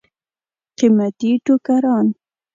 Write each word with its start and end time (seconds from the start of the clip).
قیمتي 0.77 1.31
ټوکران. 1.45 2.07